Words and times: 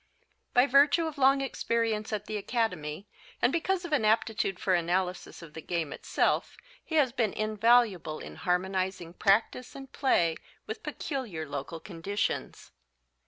By 0.55 0.65
virtue 0.65 1.05
of 1.05 1.19
long 1.19 1.41
experience 1.41 2.11
at 2.11 2.25
the 2.25 2.35
Academy 2.35 3.07
and 3.39 3.53
because 3.53 3.85
of 3.85 3.93
an 3.93 4.03
aptitude 4.03 4.59
for 4.59 4.73
analysis 4.73 5.43
of 5.43 5.53
the 5.53 5.61
game 5.61 5.93
itself 5.93 6.57
he 6.83 6.95
has 6.95 7.11
been 7.11 7.33
invaluable 7.33 8.17
in 8.17 8.37
harmonizing 8.37 9.13
practice 9.13 9.75
and 9.75 9.93
play 9.93 10.37
with 10.65 10.81
peculiar 10.81 11.47
local 11.47 11.79
conditions. 11.79 12.71